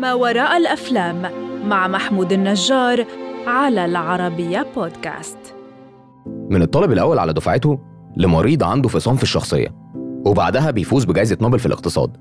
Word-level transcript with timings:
ما 0.00 0.14
وراء 0.14 0.56
الأفلام 0.56 1.22
مع 1.66 1.88
محمود 1.88 2.32
النجار 2.32 3.04
على 3.46 3.84
العربية 3.84 4.66
بودكاست 4.76 5.38
من 6.50 6.62
الطالب 6.62 6.92
الأول 6.92 7.18
على 7.18 7.32
دفعته 7.32 7.78
لمريض 8.16 8.62
عنده 8.62 8.88
فصام 8.88 9.16
في 9.16 9.22
الشخصية 9.22 9.68
وبعدها 10.26 10.70
بيفوز 10.70 11.04
بجائزة 11.04 11.36
نوبل 11.42 11.58
في 11.58 11.66
الاقتصاد 11.66 12.16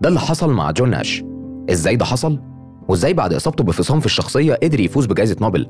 ده 0.00 0.08
اللي 0.08 0.20
حصل 0.20 0.52
مع 0.52 0.70
جون 0.70 0.90
ناش 0.90 1.24
إزاي 1.70 1.96
ده 1.96 2.04
حصل؟ 2.04 2.40
وإزاي 2.88 3.14
بعد 3.14 3.32
إصابته 3.34 3.64
بفصام 3.64 4.00
في 4.00 4.06
الشخصية 4.06 4.54
قدر 4.62 4.80
يفوز 4.80 5.06
بجائزة 5.06 5.36
نوبل؟ 5.40 5.66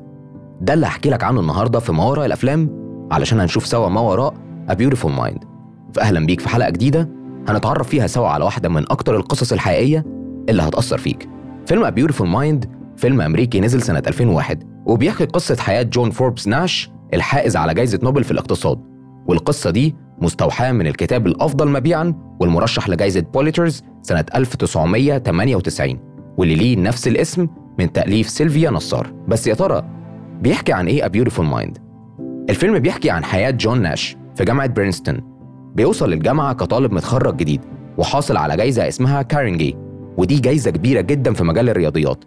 ده 0.61 0.75
اللي 0.75 0.87
هحكي 0.87 1.11
لك 1.11 1.25
عنه 1.25 1.41
النهاردة 1.41 1.79
في 1.79 1.93
ما 1.93 2.05
وراء 2.05 2.27
الأفلام 2.27 2.82
علشان 3.13 3.41
هنشوف 3.41 3.67
سوا 3.67 3.89
ما 3.89 4.01
وراء 4.01 4.35
A 4.71 4.73
Beautiful 4.75 5.09
Mind. 5.21 5.45
فأهلا 5.95 6.27
بيك 6.27 6.41
في 6.41 6.49
حلقة 6.49 6.71
جديدة 6.71 7.09
هنتعرف 7.49 7.89
فيها 7.89 8.07
سوا 8.07 8.29
على 8.29 8.45
واحدة 8.45 8.69
من 8.69 8.85
أكتر 8.91 9.17
القصص 9.17 9.53
الحقيقية 9.53 10.05
اللي 10.49 10.63
هتأثر 10.63 10.99
فيك. 10.99 11.29
فيلم 11.67 11.87
A 11.87 11.91
Beautiful 11.91 12.27
Mind 12.37 12.69
فيلم 12.97 13.21
أمريكي 13.21 13.61
نزل 13.61 13.83
سنة 13.83 14.03
2001 14.07 14.63
وبيحكي 14.87 15.25
قصة 15.25 15.57
حياة 15.57 15.83
جون 15.83 16.11
فوربس 16.11 16.49
ناش 16.49 16.91
الحائز 17.15 17.57
على 17.57 17.75
جائزة 17.75 17.99
نوبل 18.03 18.25
في 18.25 18.31
الاقتصاد. 18.31 18.79
والقصة 19.27 19.71
دي 19.71 19.95
مستوحاة 20.19 20.73
من 20.73 20.87
الكتاب 20.87 21.27
الأفضل 21.27 21.69
مبيعاً 21.69 22.15
والمرشح 22.41 22.89
لجائزة 22.89 23.21
بوليترز 23.21 23.83
سنة 24.03 24.25
1998 24.35 25.99
واللي 26.39 26.55
ليه 26.55 26.77
نفس 26.77 27.09
الاسم 27.09 27.49
من 27.79 27.93
تأليف 27.93 28.29
سيلفيا 28.29 28.71
نصار. 28.71 29.13
بس 29.29 29.47
يا 29.47 29.55
ترى 29.55 29.83
بيحكي 30.41 30.73
عن 30.73 30.87
إيه 30.87 31.03
A 31.03 31.07
Beautiful 31.09 31.45
Mind؟ 31.55 31.92
الفيلم 32.51 32.79
بيحكي 32.79 33.11
عن 33.11 33.25
حياة 33.25 33.51
جون 33.51 33.83
ناش 33.83 34.17
في 34.35 34.45
جامعة 34.45 34.67
برينستون. 34.67 35.21
بيوصل 35.75 36.11
للجامعة 36.11 36.53
كطالب 36.53 36.93
متخرج 36.93 37.37
جديد 37.37 37.61
وحاصل 37.99 38.37
على 38.37 38.57
جايزة 38.57 38.89
اسمها 38.89 39.23
كارنجي 39.23 39.77
ودي 40.17 40.41
جايزة 40.41 40.71
كبيرة 40.71 41.01
جدا 41.01 41.33
في 41.33 41.45
مجال 41.45 41.69
الرياضيات. 41.69 42.25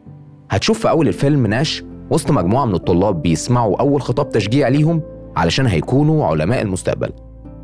هتشوف 0.49 0.79
في 0.79 0.89
أول 0.89 1.07
الفيلم 1.07 1.47
ناش 1.47 1.83
وسط 2.09 2.31
مجموعة 2.31 2.65
من 2.65 2.75
الطلاب 2.75 3.21
بيسمعوا 3.21 3.79
أول 3.79 4.01
خطاب 4.01 4.29
تشجيع 4.29 4.67
ليهم 4.67 5.01
علشان 5.35 5.65
هيكونوا 5.65 6.25
علماء 6.25 6.61
المستقبل. 6.61 7.09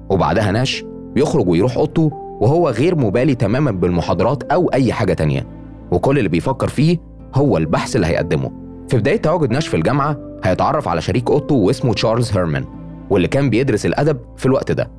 وبعدها 0.10 0.52
ناش 0.52 0.84
بيخرج 1.14 1.48
ويروح 1.48 1.78
أوضته 1.78 2.12
وهو 2.42 2.70
غير 2.70 2.96
مبالي 2.96 3.36
تماما 3.36 3.72
بالمحاضرات 3.72 4.44
أو 4.44 4.68
أي 4.68 4.94
حاجة 4.94 5.14
تانية. 5.14 5.48
وكل 5.92 6.18
اللي 6.18 6.30
بيفكر 6.30 6.68
فيه 6.68 6.98
هو 7.36 7.58
البحث 7.58 7.96
اللي 7.96 8.08
هيقدمه. 8.08 8.52
في 8.92 8.98
بداية 8.98 9.18
تواجد 9.18 9.52
ناش 9.52 9.68
في 9.68 9.78
الجامعة 9.78 10.18
هيتعرف 10.44 10.88
على 10.88 11.02
شريك 11.02 11.30
أوضته 11.30 11.56
واسمه 11.56 11.94
تشارلز 11.94 12.32
هيرمان 12.32 12.66
واللي 13.10 13.28
كان 13.28 13.50
بيدرس 13.50 13.86
الأدب 13.86 14.20
في 14.38 14.46
الوقت 14.46 14.72
ده. 14.72 14.92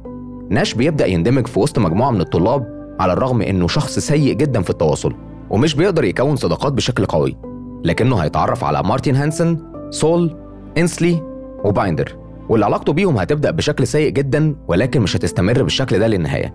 ناش 0.51 0.75
بيبدأ 0.75 1.07
يندمج 1.07 1.47
في 1.47 1.61
وسط 1.61 1.79
مجموعة 1.79 2.11
من 2.11 2.21
الطلاب 2.21 2.87
على 3.01 3.13
الرغم 3.13 3.43
إنه 3.43 3.69
شخص 3.69 3.99
سيء 3.99 4.33
جدا 4.35 4.63
في 4.63 4.71
التواصل 4.71 5.15
ومش 5.51 5.75
بيقدر 5.75 6.05
يكون 6.05 6.37
صداقات 6.37 6.73
بشكل 6.73 7.07
قوي 7.07 7.37
لكنه 7.85 8.17
هيتعرف 8.17 8.65
على 8.65 8.83
مارتن 8.83 9.17
هانسن 9.17 9.59
سول 9.91 10.37
إنسلي 10.79 11.23
وبيندر 11.65 12.17
واللي 12.49 12.67
علاقته 12.67 12.93
بيهم 12.93 13.19
هتبدأ 13.19 13.51
بشكل 13.51 13.87
سيء 13.87 14.11
جدا 14.11 14.57
ولكن 14.69 15.01
مش 15.01 15.17
هتستمر 15.17 15.63
بالشكل 15.63 15.99
ده 15.99 16.07
للنهاية. 16.07 16.55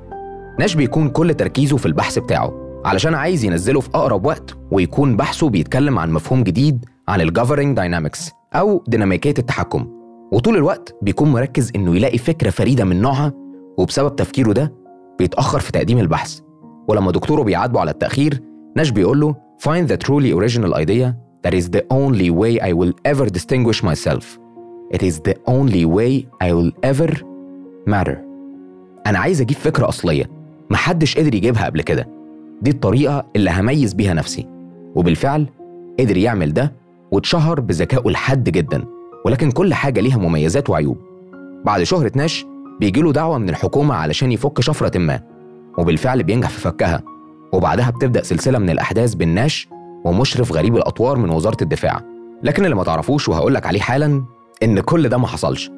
ناش 0.59 0.75
بيكون 0.75 1.09
كل 1.09 1.33
تركيزه 1.33 1.77
في 1.77 1.85
البحث 1.85 2.19
بتاعه 2.19 2.53
علشان 2.85 3.13
عايز 3.13 3.43
ينزله 3.43 3.79
في 3.79 3.89
أقرب 3.95 4.25
وقت 4.25 4.57
ويكون 4.71 5.17
بحثه 5.17 5.49
بيتكلم 5.49 5.99
عن 5.99 6.11
مفهوم 6.11 6.43
جديد 6.43 6.85
عن 7.09 7.21
ال 7.21 7.27
governing 7.27 7.77
dynamics 7.77 8.31
أو 8.53 8.83
ديناميكية 8.87 9.33
التحكم 9.39 9.87
وطول 10.31 10.55
الوقت 10.55 10.95
بيكون 11.01 11.31
مركز 11.31 11.71
إنه 11.75 11.95
يلاقي 11.95 12.17
فكرة 12.17 12.49
فريدة 12.49 12.83
من 12.85 13.01
نوعها 13.01 13.33
وبسبب 13.77 14.15
تفكيره 14.15 14.51
ده 14.53 14.73
بيتأخر 15.19 15.59
في 15.59 15.71
تقديم 15.71 15.97
البحث 15.99 16.39
ولما 16.87 17.11
دكتوره 17.11 17.43
بيعاتبه 17.43 17.79
على 17.79 17.91
التأخير 17.91 18.41
ناش 18.75 18.89
بيقول 18.89 19.19
له 19.19 19.35
Find 19.67 19.87
the 19.89 19.97
truly 19.97 20.31
original 20.39 20.73
idea 20.75 21.07
that 21.43 21.53
is 21.59 21.65
the 21.75 21.81
only 21.91 22.29
way 22.29 22.59
I 22.59 22.71
will 22.79 22.93
ever 23.11 23.25
distinguish 23.37 23.81
myself. 23.83 24.25
It 24.95 25.01
is 25.09 25.15
the 25.27 25.35
only 25.55 25.83
way 25.97 26.11
I 26.47 26.49
will 26.53 26.71
ever 26.91 27.11
matter. 27.87 28.17
أنا 29.07 29.19
عايز 29.19 29.41
أجيب 29.41 29.57
فكرة 29.57 29.89
أصلية 29.89 30.29
محدش 30.69 31.17
قدر 31.17 31.35
يجيبها 31.35 31.65
قبل 31.65 31.81
كده. 31.81 32.07
دي 32.61 32.71
الطريقة 32.71 33.25
اللي 33.35 33.51
هميز 33.51 33.93
بيها 33.93 34.13
نفسي. 34.13 34.47
وبالفعل 34.95 35.47
قدر 35.99 36.17
يعمل 36.17 36.53
ده 36.53 36.73
واتشهر 37.11 37.59
بذكائه 37.59 38.07
الحاد 38.09 38.43
جدا 38.43 38.85
ولكن 39.25 39.51
كل 39.51 39.73
حاجة 39.73 40.01
ليها 40.01 40.17
مميزات 40.17 40.69
وعيوب. 40.69 40.97
بعد 41.65 41.83
شهرة 41.83 42.11
ناش 42.15 42.45
بيجيله 42.79 43.11
دعوة 43.13 43.37
من 43.37 43.49
الحكومة 43.49 43.95
علشان 43.95 44.31
يفك 44.31 44.61
شفرة 44.61 44.97
ما 44.97 45.19
وبالفعل 45.77 46.23
بينجح 46.23 46.49
في 46.49 46.59
فكها. 46.59 47.03
وبعدها 47.53 47.89
بتبدأ 47.89 48.23
سلسلة 48.23 48.59
من 48.59 48.69
الأحداث 48.69 49.13
بين 49.13 49.29
ناش 49.29 49.67
ومشرف 50.05 50.51
غريب 50.51 50.75
الأطوار 50.75 51.17
من 51.17 51.29
وزارة 51.29 51.57
الدفاع. 51.61 52.01
لكن 52.43 52.65
اللي 52.65 52.75
ما 52.75 52.83
تعرفوش 52.83 53.29
وهقولك 53.29 53.65
عليه 53.65 53.79
حالا 53.79 54.23
إن 54.63 54.79
كل 54.79 55.09
ده 55.09 55.17
ما 55.17 55.27
حصلش. 55.27 55.71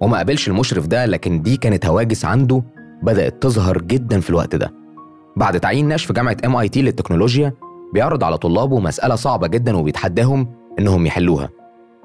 وما 0.00 0.16
قابلش 0.16 0.48
المشرف 0.48 0.86
ده 0.86 1.06
لكن 1.06 1.42
دي 1.42 1.56
كانت 1.56 1.86
هواجس 1.86 2.24
عنده 2.24 2.62
بدأت 3.02 3.42
تظهر 3.42 3.78
جدا 3.82 4.20
في 4.20 4.30
الوقت 4.30 4.54
ده. 4.56 4.72
بعد 5.36 5.60
تعيين 5.60 5.88
ناش 5.88 6.04
في 6.04 6.12
جامعة 6.12 6.36
MIT 6.44 6.82
للتكنولوجيا 6.82 7.52
بيعرض 7.94 8.24
على 8.24 8.38
طلابه 8.38 8.78
مسألة 8.80 9.14
صعبة 9.14 9.46
جدا 9.46 9.76
وبيتحداهم 9.76 10.48
إنهم 10.78 11.06
يحلوها. 11.06 11.48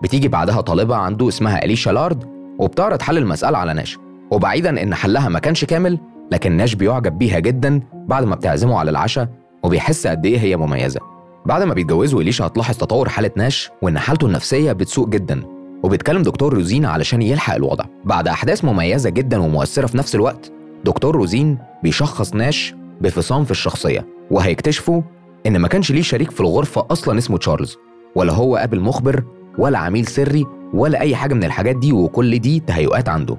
بتيجي 0.04 0.28
بعدها 0.28 0.62
طالبة 0.62 0.96
عنده 0.96 1.28
اسمها 1.28 1.66
أليشا 1.66 1.90
لارد 1.90 2.24
وبتعرض 2.60 3.02
حل 3.02 3.18
المسألة 3.18 3.58
على 3.58 3.74
ناش. 3.74 3.98
وبعيدا 4.32 4.84
إن 4.84 4.96
حلها 4.96 5.30
ما 5.30 5.40
كانش 5.40 5.66
كامل 5.66 6.00
لكن 6.32 6.52
ناش 6.52 6.76
بيعجب 6.76 7.18
بيها 7.18 7.40
جدا 7.40 7.82
بعد 7.94 8.24
ما 8.24 8.36
بتعزمه 8.36 8.80
على 8.80 8.92
العشاء 8.92 9.30
وبيحس 9.64 10.08
قد 10.08 10.26
إيه 10.26 10.40
هي 10.40 10.58
مميزة. 10.58 11.00
بعد 11.46 11.64
ما 11.64 11.74
بيتجوزوا 11.74 12.22
إليشا 12.22 12.48
هتلاحظ 12.48 12.78
تطور 12.78 13.10
حالة 13.10 13.32
ناش 13.36 13.70
وإن 13.82 14.00
حالته 14.00 14.28
النفسية 14.28 14.72
بتسوء 14.72 15.10
جدا. 15.10 15.44
وبيتكلم 15.84 16.22
دكتور 16.22 16.54
روزين 16.54 16.86
علشان 16.86 17.22
يلحق 17.22 17.56
الوضع. 17.56 17.86
بعد 18.06 18.28
أحداث 18.28 18.66
مميزة 18.66 19.10
جدا 19.10 19.42
ومؤثرة 19.42 19.88
في 19.88 19.98
نفس 19.98 20.16
الوقت 20.16 20.52
دكتور 20.86 21.16
روزين 21.16 21.58
بيشخص 21.84 22.34
ناش 22.34 22.76
بفصام 23.02 23.44
في 23.46 23.52
الشخصية 23.52 24.06
وهيكتشفوا 24.32 25.02
إن 25.46 25.58
ما 25.58 25.68
كانش 25.68 25.92
ليه 25.92 26.02
شريك 26.02 26.32
في 26.32 26.42
الغرفة 26.42 26.86
أصلا 26.92 27.18
اسمه 27.18 27.38
تشارلز. 27.38 27.78
ولا 28.16 28.34
هو 28.34 28.56
قابل 28.56 28.80
مخبر 28.80 29.24
ولا 29.58 29.80
عميل 29.80 30.08
سري 30.08 30.46
ولا 30.74 31.00
أي 31.00 31.16
حاجة 31.16 31.34
من 31.34 31.44
الحاجات 31.44 31.76
دي 31.76 31.94
وكل 31.94 32.40
دي 32.40 32.60
تهيؤات 32.60 33.10
عنده. 33.10 33.38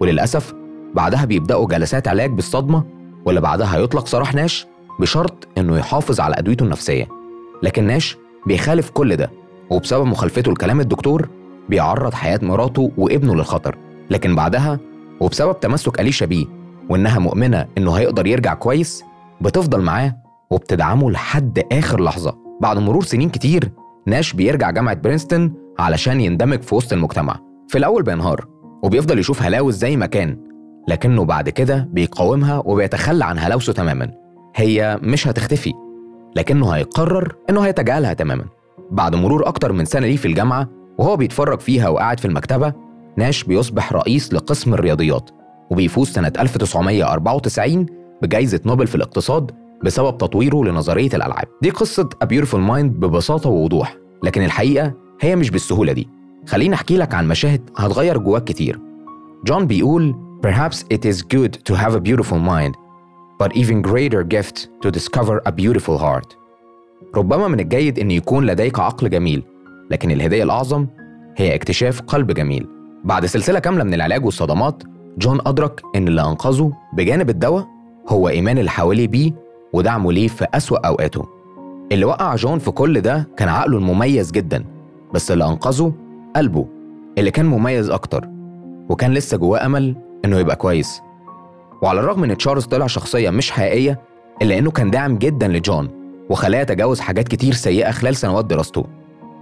وللأسف 0.00 0.54
بعدها 0.94 1.24
بيبدأوا 1.24 1.66
جلسات 1.66 2.08
علاج 2.08 2.30
بالصدمة 2.30 2.84
واللي 3.24 3.40
بعدها 3.40 3.76
هيطلق 3.76 4.06
سراح 4.06 4.34
ناش 4.34 4.66
بشرط 5.00 5.48
إنه 5.58 5.78
يحافظ 5.78 6.20
على 6.20 6.38
أدويته 6.38 6.62
النفسية. 6.64 7.08
لكن 7.62 7.84
ناش 7.84 8.16
بيخالف 8.46 8.90
كل 8.90 9.16
ده 9.16 9.30
وبسبب 9.70 10.06
مخالفته 10.06 10.52
لكلام 10.52 10.80
الدكتور 10.80 11.28
بيعرض 11.68 12.14
حياة 12.14 12.40
مراته 12.42 12.90
وابنه 12.96 13.34
للخطر. 13.34 13.76
لكن 14.10 14.34
بعدها 14.34 14.78
وبسبب 15.20 15.60
تمسك 15.60 16.00
أليشا 16.00 16.26
بيه 16.26 16.46
وإنها 16.88 17.18
مؤمنة 17.18 17.66
إنه 17.78 17.92
هيقدر 17.92 18.26
يرجع 18.26 18.54
كويس 18.54 19.04
بتفضل 19.40 19.80
معاه 19.80 20.16
وبتدعمه 20.50 21.10
لحد 21.10 21.62
آخر 21.72 22.00
لحظة. 22.02 22.36
بعد 22.60 22.78
مرور 22.78 23.04
سنين 23.04 23.28
كتير 23.28 23.70
ناش 24.06 24.32
بيرجع 24.32 24.70
جامعة 24.70 24.94
برينستون 24.94 25.52
علشان 25.78 26.20
يندمج 26.20 26.62
في 26.62 26.74
وسط 26.74 26.92
المجتمع. 26.92 27.36
في 27.68 27.78
الأول 27.78 28.02
بينهار 28.02 28.46
وبيفضل 28.82 29.18
يشوف 29.18 29.42
هلاوس 29.42 29.74
زي 29.74 29.96
ما 29.96 30.06
كان 30.06 30.36
لكنه 30.88 31.24
بعد 31.24 31.48
كده 31.48 31.88
بيقاومها 31.92 32.62
وبيتخلى 32.64 33.24
عن 33.24 33.38
هلاوسه 33.38 33.72
تماما. 33.72 34.10
هي 34.56 34.98
مش 35.02 35.28
هتختفي 35.28 35.72
لكنه 36.36 36.70
هيقرر 36.70 37.34
إنه 37.50 37.60
هيتجاهلها 37.60 38.12
تماما. 38.12 38.44
بعد 38.90 39.14
مرور 39.14 39.48
أكتر 39.48 39.72
من 39.72 39.84
سنة 39.84 40.06
ليه 40.06 40.16
في 40.16 40.28
الجامعة 40.28 40.68
وهو 40.98 41.16
بيتفرج 41.16 41.60
فيها 41.60 41.88
وقاعد 41.88 42.20
في 42.20 42.24
المكتبة 42.26 42.72
ناش 43.16 43.44
بيصبح 43.44 43.92
رئيس 43.92 44.34
لقسم 44.34 44.74
الرياضيات 44.74 45.30
وبيفوز 45.70 46.08
سنة 46.08 46.32
1994 46.38 47.86
بجائزه 48.22 48.60
نوبل 48.66 48.86
في 48.86 48.94
الاقتصاد 48.94 49.50
بسبب 49.84 50.18
تطويره 50.18 50.64
لنظرية 50.64 51.10
الألعاب 51.14 51.48
دي 51.62 51.70
قصة 51.70 52.08
A 52.24 52.26
Beautiful 52.26 52.70
Mind 52.70 52.90
ببساطة 53.00 53.50
ووضوح 53.50 53.96
لكن 54.22 54.42
الحقيقة 54.44 54.92
هي 55.20 55.36
مش 55.36 55.50
بالسهولة 55.50 55.92
دي 55.92 56.08
خليني 56.48 56.74
أحكي 56.74 56.96
لك 56.96 57.14
عن 57.14 57.28
مشاهد 57.28 57.70
هتغير 57.76 58.18
جواك 58.18 58.44
كتير 58.44 58.80
جون 59.46 59.66
بيقول 59.66 60.14
Perhaps 60.46 60.76
it 60.94 61.04
is 61.04 61.18
good 61.22 61.52
to 61.68 61.74
have 61.76 61.94
a 61.94 62.00
beautiful 62.00 62.38
mind 62.38 62.74
but 63.40 63.56
even 63.56 63.82
greater 63.82 64.22
gift 64.22 64.56
to 64.82 64.90
discover 64.90 65.40
a 65.46 65.52
beautiful 65.52 65.98
heart. 65.98 66.36
ربما 67.16 67.48
من 67.48 67.60
الجيد 67.60 67.98
أن 67.98 68.10
يكون 68.10 68.46
لديك 68.46 68.78
عقل 68.78 69.10
جميل، 69.10 69.42
لكن 69.90 70.10
الهدية 70.10 70.42
الأعظم 70.42 70.86
هي 71.36 71.54
اكتشاف 71.54 72.00
قلب 72.00 72.32
جميل. 72.32 72.66
بعد 73.04 73.26
سلسلة 73.26 73.58
كاملة 73.58 73.84
من 73.84 73.94
العلاج 73.94 74.24
والصدمات، 74.24 74.82
جون 75.18 75.38
أدرك 75.46 75.82
أن 75.96 76.08
اللي 76.08 76.20
أنقذه 76.22 76.72
بجانب 76.96 77.30
الدواء 77.30 77.66
هو 78.08 78.28
إيمان 78.28 78.58
اللي 78.58 78.70
حواليه 78.70 79.08
بيه 79.08 79.32
ودعمه 79.72 80.12
ليه 80.12 80.28
في 80.28 80.46
أسوأ 80.54 80.86
أوقاته. 80.86 81.28
اللي 81.92 82.04
وقع 82.04 82.34
جون 82.34 82.58
في 82.58 82.70
كل 82.70 83.00
ده 83.00 83.28
كان 83.36 83.48
عقله 83.48 83.78
المميز 83.78 84.30
جدا، 84.30 84.64
بس 85.14 85.30
اللي 85.32 85.44
أنقذه 85.44 85.92
قلبه 86.36 86.66
اللي 87.18 87.30
كان 87.30 87.46
مميز 87.46 87.90
أكتر. 87.90 88.28
وكان 88.88 89.12
لسه 89.12 89.36
جواه 89.36 89.66
أمل 89.66 89.96
إنه 90.24 90.38
يبقى 90.38 90.56
كويس 90.56 91.00
وعلى 91.82 92.00
الرغم 92.00 92.24
إن 92.24 92.36
تشارلز 92.36 92.64
طلع 92.64 92.86
شخصية 92.86 93.30
مش 93.30 93.50
حقيقية 93.50 94.00
إلا 94.42 94.58
إنه 94.58 94.70
كان 94.70 94.90
داعم 94.90 95.18
جدا 95.18 95.48
لجون 95.48 95.88
وخلاه 96.30 96.60
يتجاوز 96.60 97.00
حاجات 97.00 97.28
كتير 97.28 97.52
سيئة 97.52 97.90
خلال 97.90 98.16
سنوات 98.16 98.44
دراسته 98.44 98.84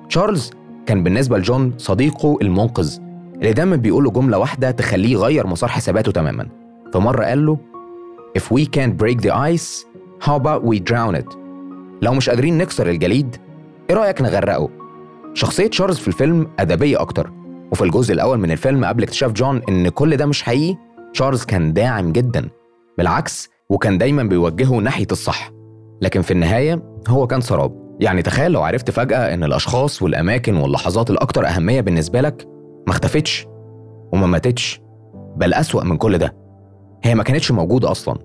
تشارلز 0.09 0.51
كان 0.87 1.03
بالنسبة 1.03 1.39
لجون 1.39 1.73
صديقه 1.79 2.39
المنقذ 2.43 2.99
اللي 3.35 3.53
دايما 3.53 3.77
بيقول 3.77 4.05
له 4.05 4.11
جملة 4.11 4.39
واحدة 4.39 4.71
تخليه 4.71 5.13
يغير 5.13 5.47
مسار 5.47 5.69
حساباته 5.71 6.13
تماما 6.13 6.49
فمرة 6.93 7.25
قال 7.25 7.47
له 7.47 7.59
If 8.39 8.43
we 8.55 8.65
can't 8.67 8.95
break 9.03 9.21
the 9.27 9.33
ice, 9.33 9.87
how 10.21 10.37
about 10.37 10.63
we 10.65 10.79
drown 10.91 11.15
it؟ 11.23 11.37
لو 12.03 12.15
مش 12.15 12.31
قادرين 12.31 12.59
نكسر 12.59 12.89
الجليد 12.89 13.37
إيه 13.91 13.97
رأيك 13.97 14.23
نغرقه؟ 14.23 14.69
شخصية 15.35 15.67
تشارلز 15.67 15.99
في 15.99 16.09
الفيلم 16.09 16.47
أدبية 16.59 17.01
أكتر 17.01 17.31
وفي 17.73 17.85
الجزء 17.85 18.15
الأول 18.15 18.39
من 18.39 18.51
الفيلم 18.51 18.85
قبل 18.85 19.03
اكتشاف 19.03 19.33
جون 19.33 19.63
إن 19.69 19.89
كل 19.89 20.17
ده 20.17 20.27
مش 20.27 20.43
حقيقي 20.43 20.77
تشارلز 21.15 21.45
كان 21.45 21.73
داعم 21.73 22.13
جدا 22.13 22.49
بالعكس 22.99 23.49
وكان 23.71 23.99
دايما 23.99 24.23
بيوجهه 24.23 24.75
ناحية 24.79 25.07
الصح 25.13 25.51
لكن 26.03 26.23
في 26.23 26.31
النهاية 26.31 26.83
هو 27.09 27.27
كان 27.27 27.41
سراب 27.41 27.97
يعني 28.01 28.23
تخيل 28.23 28.53
لو 28.53 28.63
عرفت 28.63 28.91
فجأة 28.91 29.35
إن 29.35 29.45
الأشخاص 29.45 30.03
والأماكن 30.03 30.57
واللحظات 30.57 31.11
الأكثر 31.11 31.47
أهمية 31.47 31.81
بالنسبة 31.81 32.21
لك 32.21 32.47
ما 32.87 32.93
اختفتش 32.93 33.47
وما 34.13 34.27
ماتتش 34.27 34.81
بل 35.37 35.55
أسوأ 35.55 35.85
من 35.85 35.97
كل 35.97 36.19
ده 36.19 36.37
هي 37.05 37.15
ما 37.15 37.23
كانتش 37.23 37.51
موجودة 37.53 37.91
أصلا 37.91 38.19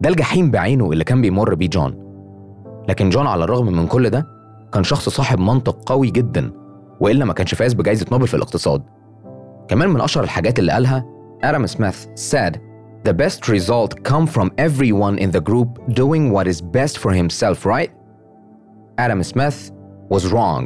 ده 0.00 0.08
الجحيم 0.08 0.50
بعينه 0.50 0.92
اللي 0.92 1.04
كان 1.04 1.22
بيمر 1.22 1.54
بيه 1.54 1.68
جون 1.68 2.06
لكن 2.88 3.08
جون 3.08 3.26
على 3.26 3.44
الرغم 3.44 3.66
من 3.66 3.86
كل 3.86 4.10
ده 4.10 4.26
كان 4.72 4.84
شخص 4.84 5.08
صاحب 5.08 5.38
منطق 5.38 5.78
قوي 5.86 6.10
جدا 6.10 6.52
وإلا 7.00 7.24
ما 7.24 7.32
كانش 7.32 7.54
فاز 7.54 7.72
بجائزة 7.74 8.06
نوبل 8.12 8.26
في 8.26 8.34
الاقتصاد 8.34 8.82
كمان 9.68 9.88
من 9.88 10.00
أشهر 10.00 10.24
الحاجات 10.24 10.58
اللي 10.58 10.72
قالها 10.72 11.04
آدم 11.44 11.66
سميث 11.66 12.06
said 12.06 12.56
The 13.08 13.12
best 13.12 13.48
result 13.48 14.02
come 14.02 14.26
from 14.26 14.50
everyone 14.58 15.16
in 15.18 15.30
the 15.30 15.40
group 15.40 15.68
doing 16.02 16.32
what 16.32 16.46
is 16.48 16.60
best 16.60 16.98
for 16.98 17.12
himself, 17.12 17.64
right? 17.64 17.90
Adam 18.98 19.22
Smith 19.22 19.70
was 20.10 20.22
wrong. 20.32 20.62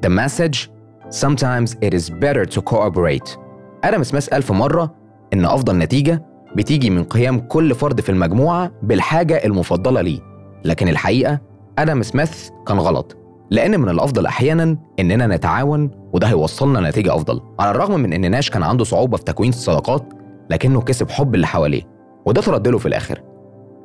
The 0.00 0.08
message 0.08 0.70
sometimes 1.10 1.76
it 1.82 1.92
is 1.92 2.08
better 2.08 2.46
to 2.46 2.62
cooperate. 2.62 3.38
آدم 3.84 4.02
سميث 4.02 4.28
قال 4.28 4.42
في 4.42 4.52
مرة 4.52 4.94
إن 5.32 5.44
أفضل 5.44 5.78
نتيجة 5.78 6.22
بتيجي 6.56 6.90
من 6.90 7.04
قيام 7.04 7.38
كل 7.40 7.74
فرد 7.74 8.00
في 8.00 8.08
المجموعة 8.08 8.70
بالحاجة 8.82 9.44
المفضلة 9.44 10.00
ليه 10.00 10.20
لكن 10.64 10.88
الحقيقة 10.88 11.40
آدم 11.78 12.02
سميث 12.02 12.48
كان 12.66 12.78
غلط 12.78 13.16
لأن 13.50 13.80
من 13.80 13.88
الأفضل 13.88 14.26
أحيانا 14.26 14.78
إننا 15.00 15.26
نتعاون 15.26 15.90
وده 16.12 16.26
هيوصلنا 16.26 16.90
نتيجة 16.90 17.14
أفضل 17.14 17.40
على 17.60 17.70
الرغم 17.70 18.00
من 18.00 18.12
إن 18.12 18.30
ناش 18.30 18.50
كان 18.50 18.62
عنده 18.62 18.84
صعوبة 18.84 19.16
في 19.16 19.24
تكوين 19.24 19.50
الصداقات 19.50 20.02
لكنه 20.50 20.80
كسب 20.80 21.10
حب 21.10 21.34
اللي 21.34 21.46
حواليه 21.46 21.82
وده 22.26 22.40
ترد 22.42 22.68
له 22.68 22.78
في 22.78 22.86
الآخر 22.86 23.22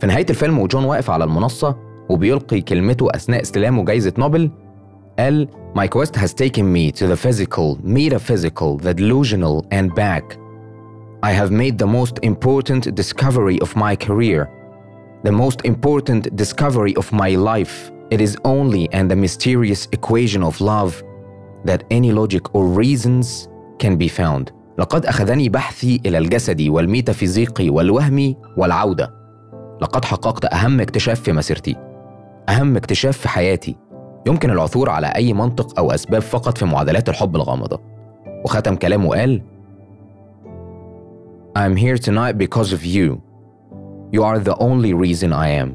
في 0.02 0.08
نهاية 0.08 0.26
الفيلم 0.30 0.60
وجون 0.60 0.84
واقف 0.84 1.10
على 1.10 1.24
المنصة 1.24 1.76
وبيلقي 2.10 2.62
كلمته 2.62 3.08
أثناء 3.16 3.42
استلامه 3.42 3.86
جايزة 3.86 4.14
نوبل 4.18 4.52
قال 5.20 5.48
My 5.76 5.88
quest 5.88 6.16
has 6.16 6.34
taken 6.34 6.66
me 6.76 6.92
to 6.92 7.08
the 7.08 7.16
physical, 7.16 7.78
metaphysical, 7.84 8.78
the 8.78 8.94
delusional 8.94 9.66
and 9.72 9.96
back. 9.96 10.24
I 11.24 11.34
have 11.34 11.52
made 11.52 11.78
the 11.78 11.86
most 11.86 12.18
important 12.24 12.96
discovery 12.96 13.60
of 13.60 13.76
my 13.76 13.96
career, 13.96 14.50
the 15.24 15.32
most 15.32 15.60
important 15.66 16.36
discovery 16.36 16.96
of 16.96 17.12
my 17.12 17.36
life. 17.36 17.92
It 18.10 18.22
is 18.22 18.36
only 18.44 18.90
and 18.92 19.06
the 19.12 19.16
mysterious 19.16 19.88
equation 19.92 20.42
of 20.42 20.60
love 20.60 21.04
that 21.66 21.84
any 21.92 22.12
logic 22.12 22.56
or 22.56 22.66
reasons 22.66 23.48
can 23.78 23.98
be 23.98 24.08
found. 24.08 24.52
لقد 24.78 25.06
أخذني 25.06 25.50
بحثي 25.50 26.02
إلى 26.06 26.18
الجسدي 26.18 26.70
والميتافيزيقي 26.70 27.70
والوهمي 27.70 28.38
والعودة. 28.58 29.14
لقد 29.82 30.06
حققت 30.06 30.54
أهم 30.54 30.82
اكتشاف 30.82 31.22
في 31.22 31.32
مسيرتي. 31.32 31.76
أهم 32.50 32.76
اكتشاف 32.76 33.18
في 33.18 33.30
حياتي. 33.30 33.76
يمكن 34.28 34.50
العثور 34.50 34.90
على 34.90 35.08
أي 35.08 35.34
منطق 35.34 35.80
أو 35.80 35.92
أسباب 35.92 36.22
فقط 36.22 36.58
في 36.58 36.66
معادلات 36.66 37.10
الحب 37.10 37.36
الغامضة. 37.36 37.80
وختم 38.46 38.76
كلامه 38.76 39.24
وقال: 41.56 41.74
I'm 41.74 41.78
here 41.78 41.98
tonight 41.98 42.38
because 42.38 42.74
of 42.74 42.86
you. 42.86 43.22
You 44.14 44.24
are 44.24 44.40
the 44.40 44.56
only 44.60 44.94
reason 44.94 45.34
I 45.34 45.48
am. 45.48 45.70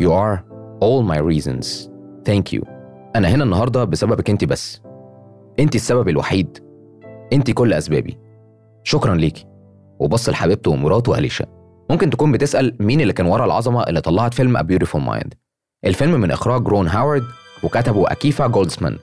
You 0.00 0.12
are 0.12 0.44
all 0.80 1.02
my 1.02 1.18
reasons. 1.18 1.90
Thank 2.24 2.52
you. 2.52 2.64
أنا 3.16 3.28
هنا 3.28 3.44
النهاردة 3.44 3.84
بسببك 3.84 4.30
أنت 4.30 4.44
بس. 4.44 4.80
أنت 5.58 5.74
السبب 5.74 6.08
الوحيد. 6.08 6.58
أنت 7.32 7.50
كل 7.50 7.72
أسبابي. 7.72 8.18
شكرا 8.84 9.14
ليكي. 9.14 9.46
وبص 10.00 10.28
لحبيبته 10.28 10.70
ومراته 10.70 11.18
أليشا. 11.18 11.46
ممكن 11.90 12.10
تكون 12.10 12.32
بتسأل 12.32 12.76
مين 12.80 13.00
اللي 13.00 13.12
كان 13.12 13.26
ورا 13.26 13.44
العظمة 13.44 13.82
اللي 13.82 14.00
طلعت 14.00 14.34
فيلم 14.34 14.58
A 14.58 14.60
Beautiful 14.60 15.00
Mind. 15.00 15.30
الفيلم 15.84 16.20
من 16.20 16.30
إخراج 16.30 16.68
رون 16.68 16.88
هاورد 16.88 17.22
وكتبه 17.64 18.12
أكيفا 18.12 18.46
جولدسمان 18.46 18.98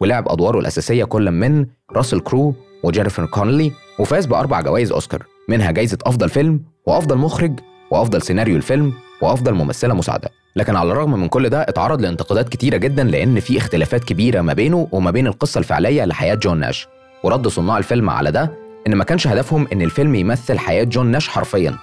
ولعب 0.00 0.28
أدواره 0.28 0.58
الأساسية 0.58 1.04
كل 1.04 1.30
من 1.30 1.66
راسل 1.92 2.20
كرو 2.20 2.54
وجينيفر 2.84 3.26
كونلي 3.26 3.72
وفاز 4.00 4.26
بأربع 4.26 4.60
جوائز 4.60 4.92
أوسكار 4.92 5.26
منها 5.48 5.70
جايزة 5.70 5.98
أفضل 6.06 6.28
فيلم 6.28 6.60
وأفضل 6.86 7.18
مخرج 7.18 7.60
وأفضل 7.90 8.22
سيناريو 8.22 8.56
الفيلم 8.56 8.92
وأفضل 9.22 9.54
ممثلة 9.54 9.94
مساعدة. 9.94 10.28
لكن 10.56 10.76
على 10.76 10.92
الرغم 10.92 11.20
من 11.20 11.28
كل 11.28 11.48
ده 11.48 11.62
اتعرض 11.62 12.00
لانتقادات 12.00 12.48
كتيرة 12.48 12.76
جدا 12.76 13.04
لأن 13.04 13.40
في 13.40 13.58
اختلافات 13.58 14.04
كبيرة 14.04 14.40
ما 14.40 14.52
بينه 14.52 14.88
وما 14.92 15.10
بين 15.10 15.26
القصة 15.26 15.58
الفعلية 15.58 16.04
لحياة 16.04 16.34
جون 16.34 16.60
ناش. 16.60 16.88
ورد 17.24 17.48
صناع 17.48 17.78
الفيلم 17.78 18.10
على 18.10 18.30
ده 18.32 18.52
إن 18.86 18.94
ما 18.94 19.04
كانش 19.04 19.26
هدفهم 19.26 19.66
إن 19.72 19.82
الفيلم 19.82 20.14
يمثل 20.14 20.58
حياة 20.58 20.84
جون 20.84 21.06
ناش 21.06 21.28
حرفيا 21.28 21.74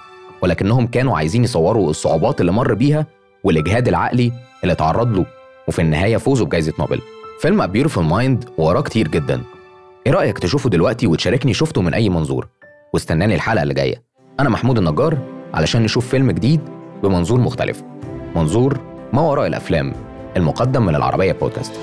ولكنهم 0.42 0.86
كانوا 0.86 1.16
عايزين 1.16 1.44
يصوروا 1.44 1.90
الصعوبات 1.90 2.40
اللي 2.40 2.52
مر 2.52 2.74
بيها 2.74 3.06
والإجهاد 3.44 3.88
العقلي 3.88 4.32
اللي 4.62 4.74
تعرض 4.74 5.16
له 5.16 5.26
وفي 5.68 5.82
النهاية 5.82 6.16
فوزوا 6.16 6.46
بجائزة 6.46 6.72
نوبل. 6.78 7.00
فيلم 7.40 7.62
A 7.62 7.66
Beautiful 7.66 8.12
Mind 8.12 8.48
وراه 8.58 8.80
كتير 8.80 9.08
جدا. 9.08 9.42
إيه 10.06 10.12
رأيك 10.12 10.38
تشوفه 10.38 10.70
دلوقتي 10.70 11.06
وتشاركني 11.06 11.54
شفته 11.54 11.82
من 11.82 11.94
أي 11.94 12.08
منظور؟ 12.08 12.48
واستناني 12.92 13.34
الحلقة 13.34 13.62
اللي 13.62 13.74
جاية. 13.74 14.02
أنا 14.40 14.48
محمود 14.48 14.78
النجار 14.78 15.18
علشان 15.54 15.82
نشوف 15.82 16.08
فيلم 16.08 16.30
جديد 16.30 16.60
بمنظور 17.02 17.40
مختلف. 17.40 17.82
منظور 18.36 18.80
ما 19.12 19.22
وراء 19.22 19.46
الأفلام 19.46 19.92
المقدم 20.36 20.86
من 20.86 20.94
العربية 20.94 21.32
بودكاست. 21.32 21.80